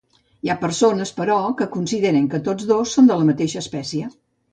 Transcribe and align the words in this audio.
Hi 0.45 0.51
ha 0.51 0.55
persones, 0.61 1.11
però, 1.17 1.35
que 1.59 1.67
consideren 1.75 2.25
que 2.31 2.39
tots 2.47 2.67
dos 2.71 2.95
són 2.97 3.13
la 3.13 3.19
mateixa 3.29 3.63
espècie. 3.63 4.09